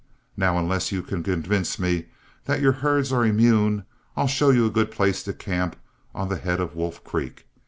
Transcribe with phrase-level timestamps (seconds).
[0.35, 2.07] Now, unless you can convince me
[2.45, 3.85] that your herds are immune,
[4.17, 5.75] I'll show you a good place to camp
[6.15, 7.45] on the head of Wolf Creek.